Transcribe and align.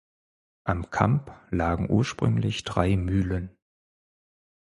Am 0.63 0.89
Kamp 0.89 1.31
lagen 1.51 1.87
ursprünglich 1.87 2.63
drei 2.63 2.95
Mühlen. 2.97 3.55